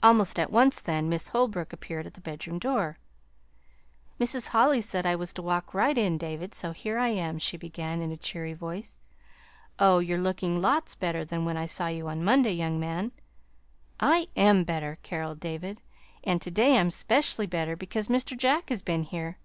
Almost 0.00 0.38
at 0.38 0.52
once, 0.52 0.80
then, 0.80 1.08
Miss 1.08 1.30
Holbrook 1.30 1.72
appeared 1.72 2.06
at 2.06 2.14
the 2.14 2.20
bedroom 2.20 2.60
door. 2.60 2.98
"Mrs. 4.20 4.50
Holly 4.50 4.80
said 4.80 5.04
I 5.04 5.16
was 5.16 5.32
to 5.32 5.42
walk 5.42 5.74
right 5.74 5.98
in, 5.98 6.18
David, 6.18 6.54
so 6.54 6.70
here 6.70 6.98
I 6.98 7.08
am," 7.08 7.40
she 7.40 7.56
began, 7.56 8.00
in 8.00 8.12
a 8.12 8.16
cheery 8.16 8.52
voice. 8.52 9.00
"Oh, 9.80 9.98
you're 9.98 10.20
looking 10.20 10.60
lots 10.60 10.94
better 10.94 11.24
than 11.24 11.44
when 11.44 11.56
I 11.56 11.66
saw 11.66 11.88
you 11.88 12.04
Monday, 12.04 12.52
young 12.52 12.78
man!" 12.78 13.10
"I 13.98 14.28
am 14.36 14.62
better," 14.62 14.98
caroled 15.02 15.40
David; 15.40 15.80
"and 16.22 16.40
to 16.42 16.50
day 16.52 16.78
I'm 16.78 16.92
'specially 16.92 17.48
better, 17.48 17.74
because 17.74 18.06
Mr. 18.06 18.38
Jack 18.38 18.68
has 18.68 18.82
been 18.82 19.02
here." 19.02 19.36